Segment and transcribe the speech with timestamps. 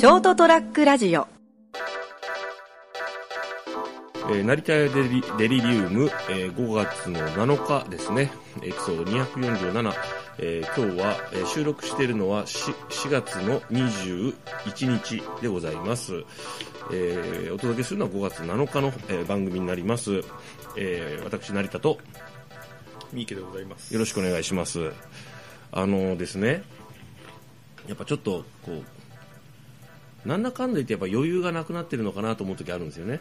[0.00, 1.28] ショートトラックラジオ
[4.30, 8.32] えー成田屋デリデリリウム、えー5月の7日ですね、
[8.62, 9.92] エピソード247、
[10.38, 14.34] えー今日は、えー収録しているのは 4, 4月の21
[14.86, 16.24] 日でございます。
[16.90, 20.22] えーお届けするのは5月7日の、えー番組になります。
[20.78, 21.98] えー私、成田と
[23.12, 23.92] 三池でございます。
[23.92, 24.92] よろしくお願いします。
[25.72, 26.62] あのですね、
[27.86, 28.99] やっぱちょっと、こう、
[30.24, 33.20] なんだかんだ言ってやっぱ余裕がなくなってるのかなと思う時あるんですよね。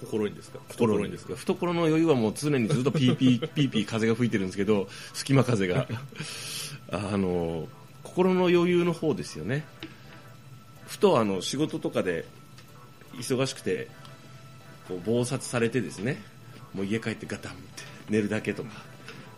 [0.00, 0.58] 心にですか？
[0.68, 1.12] 懐に。
[1.12, 5.86] ですか懐の余裕はもう常にずっと ピーピーピーピー風が吹いてるんですけど隙間風が。
[6.90, 7.68] あの
[8.02, 9.64] 心の余裕の方ですよね。
[10.86, 12.24] ふとあの仕事とかで
[13.16, 13.88] 忙しくて
[14.88, 16.22] こう忙殺されてですね。
[16.74, 17.62] もう家帰ってガタンって
[18.08, 18.70] 寝るだけとか。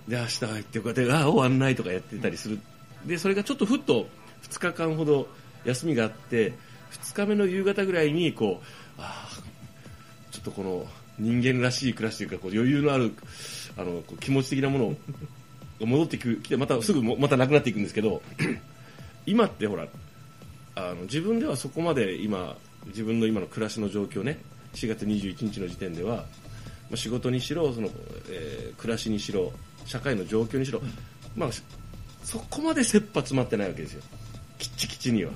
[0.08, 2.58] で明日入ってこうやってああ終わんないとかやってたりする。
[3.04, 4.08] でそれがちょっとふっと
[4.48, 5.28] 2日間ほど
[5.64, 6.54] 休みがあって
[6.92, 9.40] 2日目の夕方ぐらいにこうああ
[10.30, 10.86] ちょっとこの
[11.18, 13.12] 人間らしい暮らしというかこう余裕のある
[13.76, 14.96] あの気持ち的なもの
[15.80, 18.22] が戻ってくきてまたすぐもまたなくなっていくんですけど
[19.26, 19.86] 今ってほら
[20.76, 24.38] あの自分ではそこまで今自分の今の暮らしの状況ね
[24.74, 26.24] 4月21日の時点では、ま
[26.94, 27.88] あ、仕事にしろその、
[28.28, 29.52] えー暮らしにしろ
[29.84, 30.80] 社会の状況にしろ、
[31.36, 31.50] まあ、
[32.22, 34.02] そこまで切羽詰まってないわけですよ。
[34.58, 35.32] きっちきちには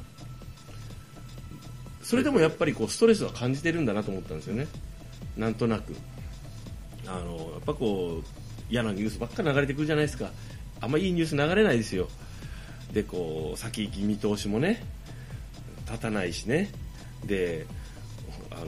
[2.05, 4.67] それでもやっぱりこうストレスは感じてるんだなと思ったんですよね。
[5.37, 5.97] なんとなく。
[7.07, 8.25] あのやっぱこう
[8.71, 10.31] 嫌なニュースばっか流れてくるじゃないですか。
[10.81, 12.09] あんまいいニュース流れないですよ。
[12.93, 14.85] でこう先行き見通しもね
[15.87, 16.71] 立たないしね。
[17.25, 17.67] で
[18.51, 18.67] あの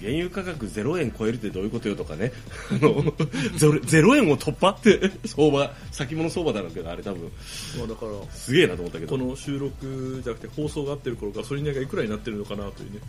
[0.00, 2.32] 原油価格0円超えるってどういうことよとかね
[2.70, 3.02] あの
[3.86, 7.30] ゼロ0円を突破って 相場先物相場だろうけどあれ多分
[7.78, 13.00] まあだから、すげえなと思ったけどこの収録じゃなくて放送があってる頃ガソリン代がいくらになってるのかなというね。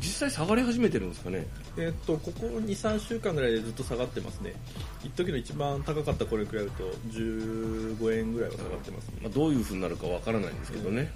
[0.00, 1.46] 実際下がり始めてるんですかね
[1.76, 4.52] えっと、ここ2、3週間ぐらいでずっと下がってますね。
[5.04, 9.18] 一時の一番高かった頃に比べると15円ぐらいは下がってますね。
[9.22, 11.12] まあ、どういう風になるかわからないんですけどね、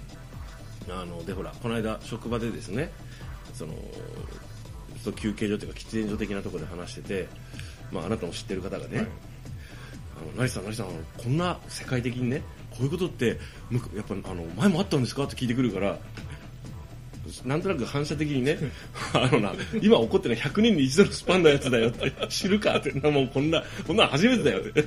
[0.87, 2.91] あのでほらこの間職場でですね
[3.53, 3.73] その
[5.05, 7.27] と休憩所というか喫煙所的なところで話してて、
[7.91, 9.07] まあ、あなたも知ってる方がね、はい。
[9.07, 10.87] あの成さん、成さん
[11.17, 13.39] こんな世界的にねこういうことって
[13.69, 15.23] むやっぱあの前もあったんですか？
[15.23, 15.97] って聞いてくるから
[17.45, 18.57] なんとなく反射的にね
[19.13, 24.85] あのな今起こってるのは100年に一度のスパンのやつだよって知るかってなもうこんなこんなの初めてだよって。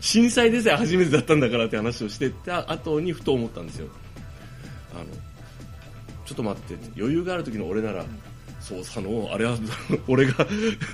[0.00, 3.88] 震災でさえ初めてだったんだからって話をしてた後にふと思ったんですよ。
[4.94, 5.04] あの
[6.24, 8.04] ちょっと待って余裕がある時の俺なら
[8.66, 9.58] そうさのあれは
[10.08, 10.32] 俺が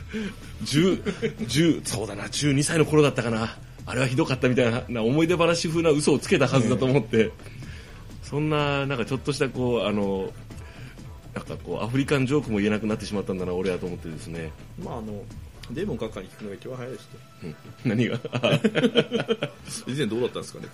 [0.67, 1.03] 10
[1.39, 3.57] 10そうだな12歳の頃だったかな。
[3.87, 7.31] あれはひどかったみたいなな思い出話風な嘘をつけたはずだと思って、
[8.23, 10.33] そんななんかちょっとしたこうあの
[11.35, 14.53] なんかこうアフリカンジョークも言えなくなってしまったんだな俺はと思ってですね、
[14.83, 15.25] まああの、
[15.71, 17.09] デーモン閣下に聞くのが一番早いです
[17.43, 17.55] ね。
[17.85, 18.19] うん、何が？
[19.87, 20.69] 以前どうだったんですかね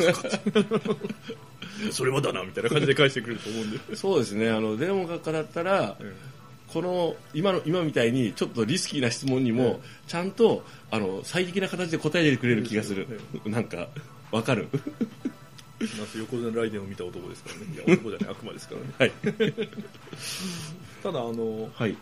[1.91, 3.97] それはだなみたいな感じで返してくれると思うんで。
[3.97, 4.51] そうですね。
[4.51, 5.97] あのデーモン閣下だったら、
[6.73, 13.07] この今の今みたいにちょっとリスキーな質問にもちゃんとあの最適な形で答えてくれる気がする、
[13.45, 13.89] なんか
[14.33, 14.69] わかる？
[15.79, 17.67] 夏横綱ライデンを見た男ですからね。
[17.75, 18.87] いや、男じゃない、悪魔ですからね。
[18.99, 19.13] はい。
[21.03, 21.97] ただ、あの、はい。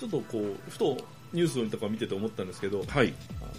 [0.00, 0.96] ちょっとこう、ふと
[1.32, 3.14] ニュースとか見てて思ったんですけど、はい。
[3.40, 3.50] あの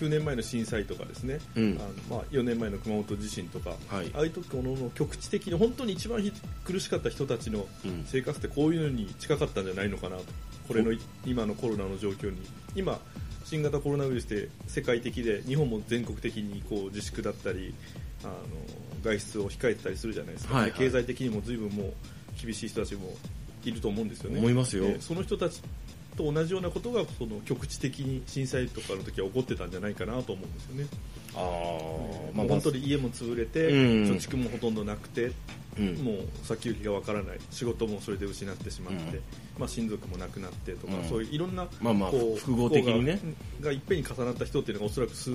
[0.00, 1.78] 9年前の震災とかですね、うん。
[1.78, 4.10] あのまあ、4年前の熊本地震とか、はい。
[4.14, 6.32] ああいう時この局地的に本当に一番ひ
[6.64, 8.04] 苦しかった人たちのうん。
[8.06, 10.24] 生活ってこういうのに近かったんじゃないのかなと、
[10.66, 10.92] これの
[11.26, 12.38] 今のコロナの状況に。
[12.74, 12.98] 今
[13.44, 17.74] 新型コロナウイルスで世界的で日本も全国的にこう自粛だったり
[18.22, 18.34] あの
[19.02, 20.72] 外出を控えてたりするじゃないですか、はいはい。
[20.72, 21.92] で経済的にも随分もう
[22.40, 23.12] 厳しい人たちも
[23.64, 24.38] いると思うんですよね。
[24.38, 24.84] 思いますよ。
[24.84, 25.60] でその人たち
[26.20, 30.86] と同じようなことがその局地的に震災とかの時は起こってたんじゃないかなと思うんですよね、
[31.34, 33.76] ああもう本当に家も潰れて、うん。
[34.04, 35.34] 貯蓄もほとんどなくて、うん
[36.02, 37.38] もう先行きがわからない。
[37.50, 39.22] 仕事もそれで失ってしまって、うん。
[39.58, 41.08] まあ、親族も亡くなってとか、うん。
[41.08, 43.20] そういういろんな、まあまあこう複合的にね。
[43.60, 45.30] ががいっぺんに重なった人っていうのがおそらく数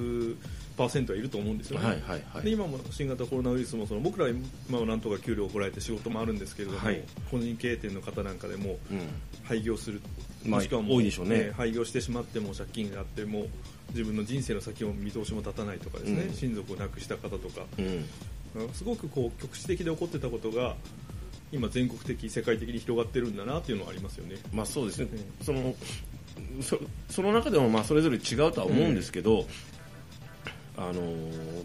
[0.76, 2.44] パーセントはいると思うんですよね、はいはいはい。
[2.44, 4.32] で今も新型コロナウイルスもその僕らは
[4.70, 7.02] 今はなんとか給料をもらえて仕事もあるんですけれども、はい。
[7.32, 9.00] 個人経営店の方なんかでもうん。
[9.46, 10.02] 廃業する、
[10.44, 11.52] まあもしくはも多いでしょうね。
[11.56, 13.46] 廃業してしまっても借金があっても
[13.90, 16.34] 自分の人生の先を見通しも立たないとかですね、うん。
[16.34, 17.66] 親族を亡くした方とか。
[17.78, 18.06] うん。
[18.74, 20.76] すごくこう局地的で起こってたことが
[21.52, 24.38] 今全国的世界的に広がってるんだなっていうのはありますよね。
[24.54, 25.08] まあそうですね、
[25.42, 25.76] うその
[26.62, 26.80] そ
[27.10, 29.46] その中でもまあそれぞれ違うとは思うんですけど、
[30.78, 31.02] あの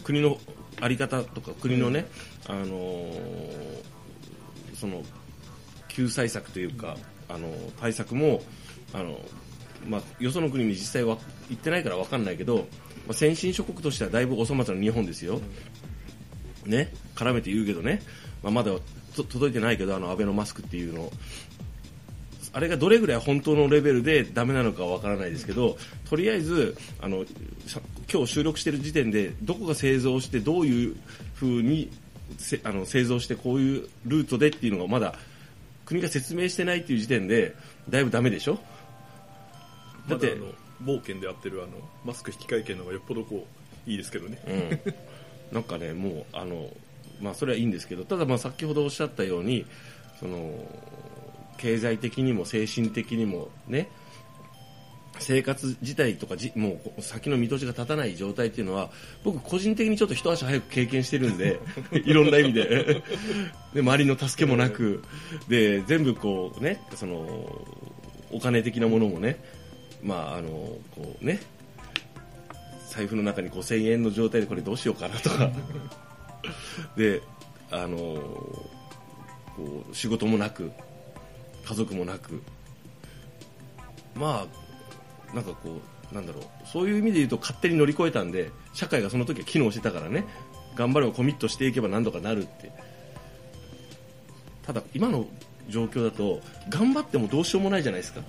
[0.02, 0.38] 国の
[0.80, 2.06] 在り方とか国のね、
[2.48, 3.12] あの
[4.74, 5.02] その
[5.88, 6.96] 救済策というか
[7.28, 7.48] あの
[7.80, 8.42] 対策も
[8.92, 9.18] あの、
[9.86, 11.18] まあ、よその国に実際は
[11.48, 12.62] 行ってないから分かんないけど、ま
[13.10, 15.40] あ、先進諸国としてはだいぶお粗末な日本ですよ、
[16.66, 18.02] ね、絡めて言うけどね、
[18.42, 18.72] まあ、まだ
[19.14, 21.10] 届いてないけどあのアベノマスクっていうの。
[22.52, 25.76] あれがどれぐらい本当のレベルでダメなのかは分からないですけど
[26.08, 27.24] とりあえずあの
[28.12, 30.96] 今日収録している時点でどこが製造してどういう
[31.34, 31.90] ふうに
[32.64, 35.14] あの製造してこういうルートでっていうのがまだ
[35.84, 37.54] 国が説明してないっていう時点で
[37.88, 38.58] だいぶダメでしょ
[40.08, 40.36] だって
[40.82, 41.72] 冒険でやってるあの
[42.04, 43.46] マスク引換券の方がよっぽどこ
[43.86, 46.68] ういいですけどね、うん、なんかねもうあの
[47.20, 49.66] まあそれはいいんですけどただまあ先ほどおっしゃったように
[50.18, 50.52] その
[51.58, 53.88] 経済的にも精神的にもね
[55.18, 58.90] 生活自体とかじもう先の見通しが立たない状態っていうのは
[59.22, 61.60] 僕個人的にちょっと一足早く経験してるんで
[61.92, 63.02] いろんな意味で。
[63.74, 65.04] で周りの助けもなく
[65.48, 67.66] で全部こうねその
[68.32, 69.38] お金的なものもね
[70.02, 70.48] まああの
[70.94, 71.40] こうね
[72.88, 75.50] 財布の中に5000円の状態でこれどうしようかなとか。
[76.96, 77.22] で
[77.70, 80.72] あのこう仕事もなく
[81.64, 82.42] 家族もなく。
[84.14, 84.46] ま
[85.32, 85.80] あなんかこ
[86.10, 86.44] うなんだろう。
[86.66, 90.24] そういう意味で言うと勝手に乗り越えたんで社会がその時は機能してたからね。
[90.74, 92.72] 頑張ればコミットしていけば何とかなるって。
[94.62, 95.26] ただ今の
[95.68, 98.20] 状況だと頑張ってもどうしようもないじゃないですか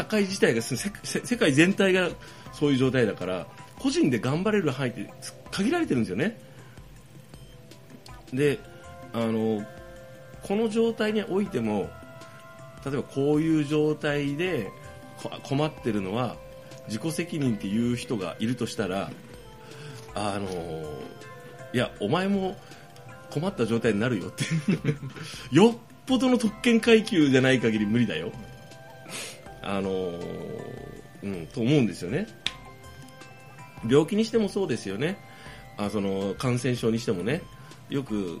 [0.00, 2.08] 社会自体が世界全体が
[2.52, 3.46] そういう状態だから
[3.78, 5.10] 個人で頑張れる範囲って
[5.50, 6.40] 限られてるんですよね。
[8.32, 8.58] で
[9.12, 9.62] あの
[10.42, 11.90] この状態においても
[12.84, 14.70] 例えばこういう状態で
[15.42, 16.36] 困ってるのは
[16.86, 19.10] 自己責任っていう人がいるとしたら
[20.14, 20.48] あの
[21.74, 22.56] いやお前も
[23.30, 24.44] 困った状態になるよって
[25.54, 25.76] よっ
[26.06, 28.32] ぽどの特権階級じゃない限り無理だよ。
[29.70, 29.90] あの
[31.22, 32.26] うんと思うんですよね。
[33.88, 35.16] 病気にしてもそうですよね。
[35.76, 37.42] あその感染症にしてもね。
[37.88, 38.40] よく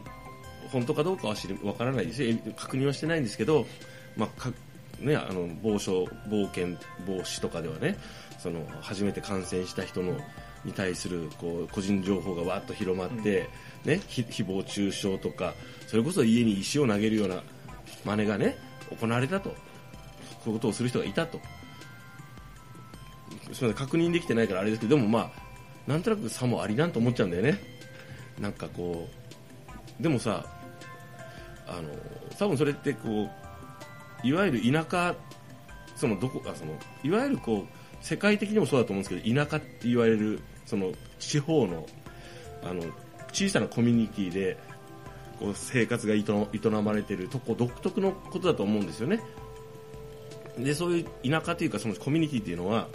[0.72, 2.36] 本当かどうかは知りわからないですよ。
[2.56, 3.66] 確認はしてないんですけど、
[4.16, 4.52] まあか
[4.98, 7.96] ね、あの防症冒険防止とかではね
[8.38, 10.18] その初めて感染した人の
[10.64, 13.48] に対するこう個人情報がわっと広まって、
[13.84, 15.54] うん、ね、誹謗中傷とか
[15.86, 17.42] それこそ家に石を投げるような
[18.04, 18.58] 真似がね
[19.00, 19.54] 行われたと
[20.44, 21.40] そういうことをする人がいたと
[23.30, 25.30] すみません確認できてないからあれですけどでもまあ
[25.86, 27.58] なんとなく差もありなんと思っちゃうんだよね
[28.38, 29.08] なんかこ
[29.98, 30.44] うでもさ
[31.66, 31.88] あの
[32.38, 33.28] 多分それってこ
[34.24, 35.14] ういわゆる田舎
[35.96, 36.72] そのどこあその
[37.02, 41.86] いわゆるこう世界的にもそうだと思うんですけど田舎って言われるその地方の
[42.62, 42.82] あの
[43.32, 44.58] 小さなコミュニティで
[45.38, 49.20] こう生活が営まれてるとこ独特のことだと思うんですよね。
[50.58, 52.88] でそういう田舎というかそのコミュニティっていうのは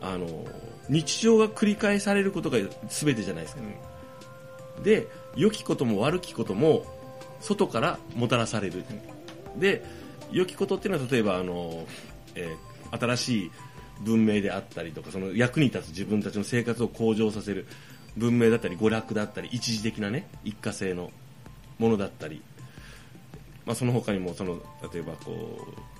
[0.00, 0.46] あの
[0.88, 2.58] 日常が繰り返されることが
[2.88, 3.62] 全てじゃないですか、
[4.76, 5.06] うん、で
[5.36, 6.84] 良きことも悪きことも
[7.40, 8.84] 外からもたらされる。
[9.56, 9.84] で
[10.30, 11.86] 良きことっていうのは例えばあの、
[12.34, 13.50] えー、新しい
[14.00, 17.66] 文明であったりとかその役に立つ自分たちの生活を向上させる
[18.16, 21.10] 文明だったり娯楽だったり一時的なね一過性の
[21.78, 22.42] ものだったり、
[23.66, 24.60] まあ、その他にもその
[24.92, 25.66] 例えばこ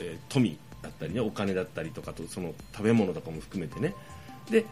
[0.00, 3.94] えー、富だったりねお金だったりとかとその食べ物とかも含めてね。
[4.50, 4.64] で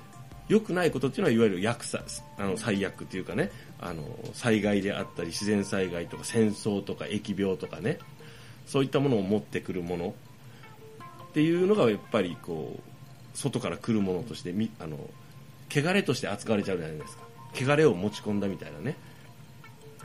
[0.49, 2.02] 良くないことっていうのはいわゆる薬さ
[2.37, 3.50] あの最悪っていうかね
[3.81, 4.02] あの
[4.35, 7.99] 災害であったり自然災害とか戦争とか疫病とかね。
[8.66, 10.14] そういったものを持ってくるもの。
[11.28, 14.97] っていうのがやっぱりこう外から来るものとしてみあの
[15.69, 17.25] 汚れとして扱われちゃうじゃないですか。
[17.54, 18.97] 汚れを持ち込んだみたいなね。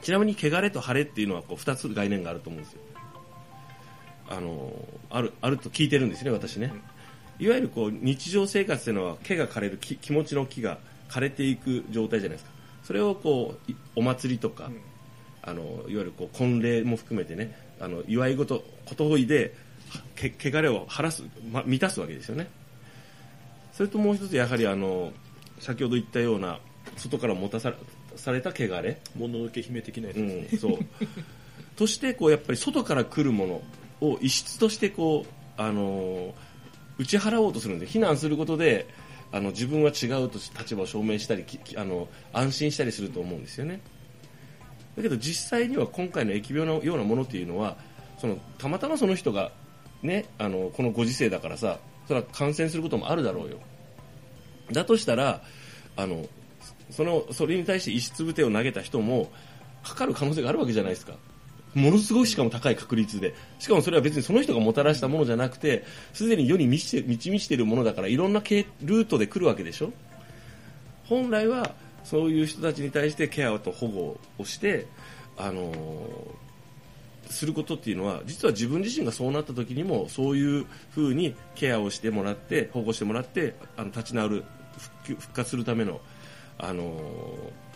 [0.02, 2.82] ちなみに汚れと晴れっていうのはこう2つ概念があると思うんですよ。
[4.30, 4.72] あの
[5.10, 6.72] あるあると聞いてるんですね私ね、
[7.40, 10.78] いわゆるこう日常生活というのは毛が枯れる気持ちの木が
[11.10, 12.52] 枯れていく状態じゃないですか。
[12.84, 14.82] それをこうお祭りとか、うん、
[15.42, 19.54] あのいわゆるこう婚礼も含めてねあの祝い事こといで
[20.16, 22.48] け汚れを晴らす、ま、満たすわけですよね。
[23.74, 25.12] それともう一つやはりあの
[25.60, 26.60] 先ほど言ったような
[26.98, 27.74] 外から持たさ
[28.16, 29.00] された汚れ。
[29.18, 30.80] もののけ姫的なやつですね、うん、そう。
[31.76, 33.62] としてこうやっぱり外から来るもの
[34.02, 36.34] を異質としてこうあの
[36.98, 38.88] 打ち払おうとするんで非難することで
[39.32, 41.46] あの自分は違うと立場を証明したり
[41.78, 43.82] あの安心したりすると思うんですよね
[44.96, 47.78] だけど実際には今回の疫病のようなものっていうのは
[48.18, 49.52] そのたまたまその人が、
[50.02, 53.60] ね、あのこのご時世だからさそれは感染することもあるだろうよ
[54.72, 55.42] だとしたら
[55.96, 56.26] あの
[56.90, 59.32] そのそれに対して石つぶてを投げた人も
[59.84, 61.14] かかる可能性があるわけじゃないですか
[61.76, 63.36] ものすごいしかも高い確率で。
[63.60, 65.84] しかもそれは別にその人がもたらしたものじゃなくて
[66.14, 69.92] すでに世に満ち満ち満ちているものだからいろんなルートで来るわけでしょ？
[71.06, 74.88] 本来はそういう人たちに対してケアと保護をして、
[75.38, 75.74] あの
[77.30, 84.44] することっていうのは実は自分自身がそうなった時にもそういうふうにケアをしてもらって保護してもらってあの立ち直る
[85.04, 86.02] 復復活するための、
[86.58, 87.69] あのー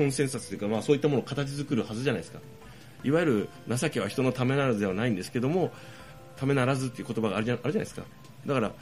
[0.00, 2.38] コンセンサスというか、まあ、そういったものを形作るはずじゃないですか。
[3.04, 5.72] いわゆる情けは人のためならずではないんですけども
[6.36, 8.02] ためならずっていう言葉があるじゃあるじゃないですか。
[8.46, 8.72] だから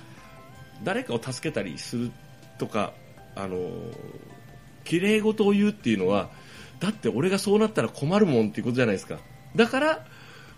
[0.84, 2.12] 誰かを助けたりする
[2.56, 2.92] とか
[3.34, 3.58] あの
[4.84, 6.30] 綺麗事を言うっていうのは
[6.78, 9.18] だって俺がそうなったら困るもんっていうことじゃないですか。
[9.56, 10.06] だから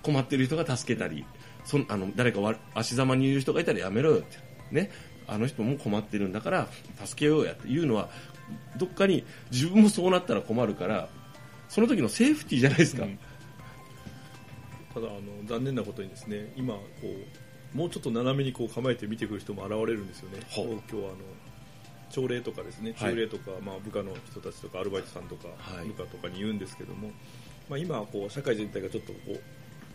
[0.02, 1.24] 困ってる人が助けたり
[1.64, 4.36] そんあの誰かわ足ざまに言う人がいたらやめろよって。
[4.70, 4.90] ね。
[5.30, 6.68] あの人も困ってるんだから
[7.04, 8.08] 助けようやっていうのは
[8.76, 11.08] どっかに自分もそうなったら困るから
[11.68, 13.18] その時のセーフティーじゃないですか、うん。
[14.92, 16.82] ただあの残念なことにですね今こ
[17.74, 20.40] うもうちょっと斜めにこう構えて見てくる人も現れるんですよね。
[20.52, 21.18] 今日はあの
[22.10, 23.10] 朝礼とかですね、はい。
[23.12, 25.86] 朝礼とか、まあ、部下の人たちとかアルバイトさんとか、はい。
[25.86, 27.12] 部下とかに言うんですけども、
[27.68, 29.18] まあ、今はこう社会全体がちょっとこ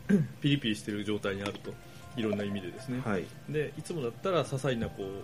[0.10, 1.74] う ピリピリしている状態にあると
[2.16, 3.26] いろんな意味でですね、はい。
[3.50, 5.24] でいつもだったら些細なこう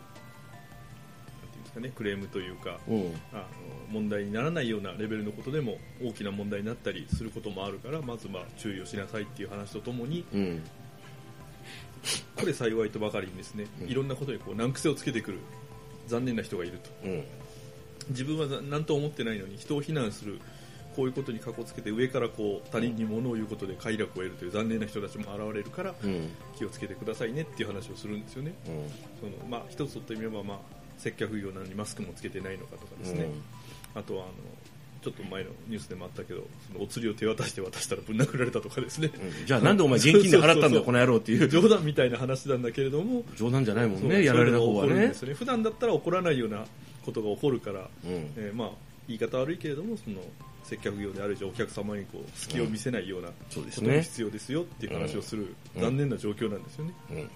[1.96, 2.94] クレームというかう。
[2.94, 3.46] んあの
[3.90, 10.64] 問題にならないようなレベルのことでも大きな問題になったりすることもあるからまずまあ注意をしなさいっていう話とともにうん。
[12.36, 13.88] これ幸いとばかりにですねうん。
[13.88, 15.40] いろんなことにこう難癖をつけてくる
[16.08, 16.90] 残念な人がいると。
[17.04, 17.24] うん。
[18.10, 20.40] 自分は何とも思ってないのに人を非難する
[20.96, 26.30] こういうことにかこつけて上からこう他人に物を言うことで快楽を得るという残念な人たちも現れるからうん。
[26.56, 28.54] 気をつけてくださいねっていう話をするんですよね。
[29.20, 30.58] そのまあ一つとってみればまあ
[30.98, 33.28] 接客業なのにマスクもつけてないのかとかですね、
[33.96, 34.34] あとはあの
[35.02, 39.46] ちょっと前のニュースでもあったけどそのお釣りを手渡して渡したらぶん殴られたとかですね、うん。
[39.48, 41.48] じゃあなんでお前現金で払ったんだこの野郎っていう。
[41.50, 43.24] 冗談みたいな話なんだけれども。
[43.36, 45.08] 冗談じゃないもんねやられた方はね。
[45.08, 45.14] ね。
[45.34, 46.66] 普段だったら起こらないような
[47.04, 48.12] ことが起こるから、うん。
[48.38, 48.72] えーまあ
[49.08, 50.22] 言い方悪いけれどもその
[50.64, 53.96] 接客業である以上お客様にこう隙を見せないようなことそうですね。
[53.98, 55.82] も必要ですよっていう話をするうん。
[55.82, 57.30] 残念な状況なんですよね、うん。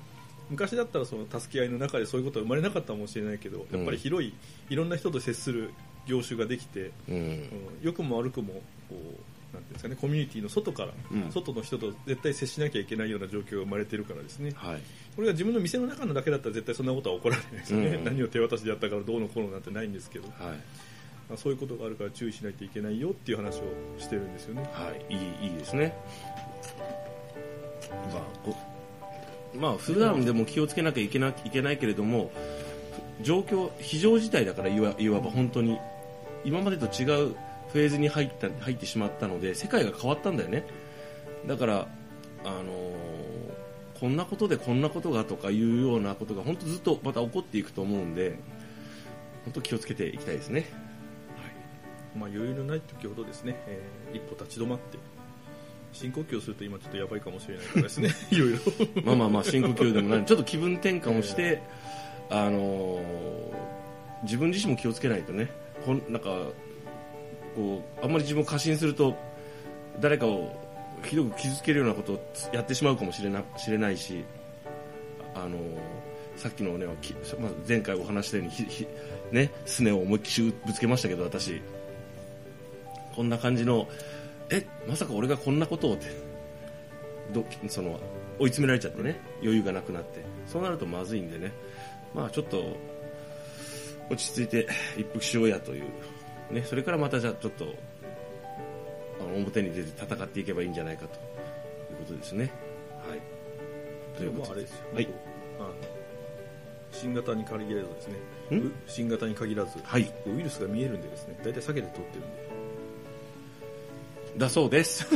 [0.50, 4.34] 昔だったらその助け合いの中でそういうことは生まれなかったかもしれないけどやっぱり広い
[4.70, 5.72] いろんな人と接する
[6.08, 7.16] 業種ができて、うん。
[7.16, 7.50] うん。
[7.82, 11.32] 良くも悪くもこうなんていうんですかねコミュニティの外から、うん。
[11.32, 14.52] 外の人と絶対接しなきゃいけないような状況が生まれてるからですね。
[14.56, 14.82] はい。
[15.16, 18.04] これが自分の店の中のだけだったら絶対そんなことは起こらないですよね、うん。
[18.04, 20.34] 何を手渡しでやったからどうのこうのなんてないんですけど、はい。
[20.42, 20.56] まあ
[21.38, 23.64] そういうことがあるから注意しないといけないよっていう話を
[23.98, 25.96] してるんですよねはい、いいいいですね。
[28.14, 28.56] まあ、こ
[29.56, 32.32] まあ普段でも気をつけなきゃいけないけないけれども、
[33.22, 35.80] 状況、非常事態だからいわいわば本当に、
[36.44, 37.36] 今までと違う
[37.72, 40.66] フェーズに入った入ってしまったので、世界が変わったんだよね。
[41.48, 41.88] だから、
[42.44, 42.96] あのー
[44.00, 48.38] こんなことでこんなことがとかいうようなことが本当ずっとまた起こっていくと思うんで、
[49.46, 50.85] 本当気をつけていきたいですね。
[52.16, 54.98] まあ、余裕のない時ほどですね、えー一歩立ち止まって
[55.92, 58.10] 深呼吸をすると今ちょっとやばいかもしれないからですね。
[58.32, 58.60] いろいろ。
[59.04, 60.24] まあまあまあ深呼吸でもない。
[60.28, 61.62] ちょっと気分転換をして、
[62.30, 63.66] あのー
[64.24, 65.50] 自分自身も気をつけないとね。
[65.86, 66.48] ほんなんか
[67.56, 69.16] こうあんまり自分を過信すると
[70.00, 70.60] 誰かを
[71.04, 74.24] ひどく傷つけるようなことをやってしまうかもしれなしれないし、
[75.34, 75.60] あのー
[76.36, 78.88] さっきのね、きまあ、前回お話したようにひひ
[79.32, 81.62] ねすねを思いっきりぶつけましたけど私
[83.16, 83.88] こんな感じの
[84.50, 86.08] えまさか俺がこんなことをって
[87.34, 88.00] どその
[88.38, 90.24] 追い詰められちゃってね余裕がなくなって。
[90.46, 91.52] そうなるとまずいんでね。
[92.14, 92.78] まあちょっと
[94.10, 94.68] 落ち着いて
[94.98, 95.86] 一服しようやという、
[96.52, 97.66] ね、それからまたじゃあちょっと
[99.20, 101.16] あの表に出て戦っていけばいいんじゃないかと。
[101.16, 102.52] いうことですね。
[103.08, 104.48] はい、ということで。
[104.48, 105.08] まああれですよ、はい。
[106.92, 108.16] 新型に限らずですね。
[108.88, 110.12] 新型に限らず、はい。
[110.28, 111.38] ウイルスが見えるんでですね。
[111.44, 112.55] 大体避けて取ってるんで
[114.38, 115.08] だそうです。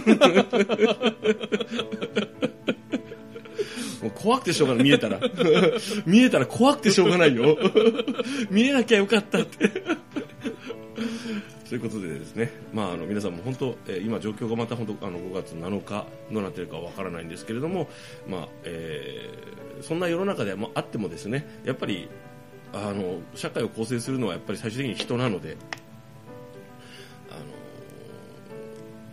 [4.01, 5.19] もう怖くてしょうがない、見えたら。
[6.05, 7.57] 見えたら怖くてしょうがないよ。
[8.49, 9.69] 見えなきゃよかったって。
[11.67, 17.89] ということでですね、まあ、あの皆さんも本当、えー今状況がまた本当あの5月7日どうなっているかわからないんですけれども、
[18.27, 22.09] まあえーそんな世の中でもあってもですねやっぱり
[22.73, 25.57] あの社会を構成するのはやっぱり最終的に人なので、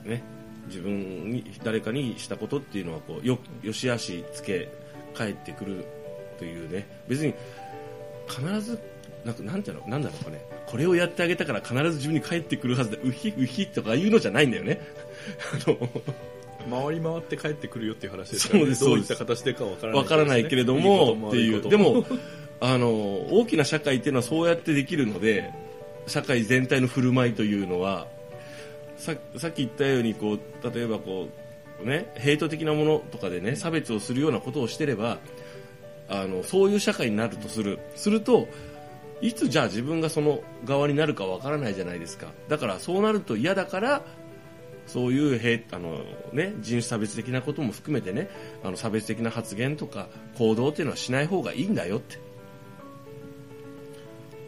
[0.06, 0.22] ね、
[0.68, 4.68] 自分に誰かにしたことっていうのはこうよよしあしつけ
[5.14, 5.84] 返ってくる
[6.38, 6.86] というね。
[7.08, 7.34] 別に
[8.28, 8.78] 必ず
[9.24, 10.40] なんかなんていうのなんだろうかね。
[10.66, 14.80] これをやってあげたから必ず自分に返ってくるはずでうひうひとかいうのじゃないんだよね。
[15.66, 15.78] あの
[16.68, 21.58] 回り回って帰ってくるよっていう話ですから、ね、そうですどういった形でかわからない、わからないけれどもっていう。
[21.58, 22.04] 悪でも
[22.60, 25.52] あの大きな社会っていうのはそうやってできるので
[26.06, 28.06] 社会全体の振る舞いというのは
[28.96, 31.28] ささっき言ったようにこう例えばこ
[31.82, 35.18] う、ね、ヘイト的なものとかでね差別をするようなことをしてれば
[36.08, 37.78] あのそういう社会になるとする。
[37.94, 38.48] すると
[39.20, 42.26] いつじゃあ自分がその側になるかわからないじゃないですか。
[42.48, 44.02] だからそうなると嫌だから
[44.86, 46.00] そういうへあの、
[46.32, 48.28] ね、人種差別的なことも含めてね
[48.62, 52.18] あの差別的な発言とか行動っていうのはしない方がいいんだよって。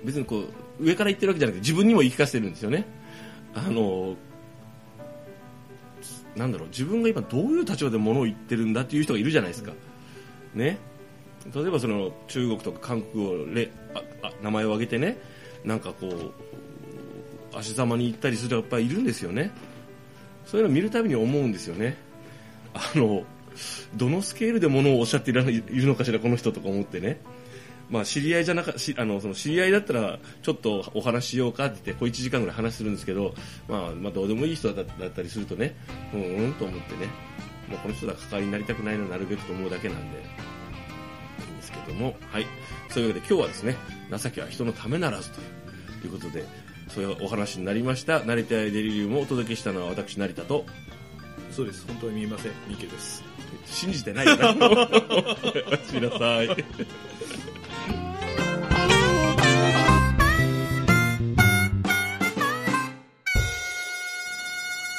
[0.05, 2.87] 別にこう上から言ってるわけじゃなくて自分にも言い聞かせてるんですよね。
[3.55, 4.15] あの
[6.37, 9.73] なんだろう自分が今どういう立場で物を言ってるんだっていう人がいるじゃないですか、
[10.55, 10.79] ね。
[11.55, 13.71] 例えばその中国とか韓国をれ
[14.23, 15.19] あ名前を挙げてね
[15.65, 19.51] なんかこう足ざまに行ったりする人がやっぱりいるんですよね。
[20.47, 21.97] そういうのを見るたびに思うんですよね。
[22.75, 23.25] あの
[23.97, 27.21] どのスケールでものをおっしゃっていらいるのかしらこの人とか思ってね。
[27.91, 33.35] まあ知り合いじゃなかしあのその知り合いだったらちょっとお話ししようかって言って小1時間ぐらい話するんですけど、
[33.69, 35.75] まあ、まあどうでもいい人だだったりするとね
[36.13, 37.09] うんうんと思ってね。
[37.69, 40.19] もうこの人とは関わりになりたくないのなるべくと思うだけなんで。
[40.19, 42.47] いいんですけどもはい。
[42.89, 43.77] そういうわけで今日はですね
[44.17, 45.41] 情けは人のためならずと
[46.07, 46.45] いうことで
[46.89, 48.21] そういうお話になりました。
[48.21, 50.65] 成田デリリウムをお届けしたのは私成田と。
[51.51, 51.87] そうです。
[51.87, 52.53] 本当に見えません。
[52.69, 53.29] 三池です。
[53.67, 54.71] 信じてないよなお
[55.71, 56.49] やすみなさい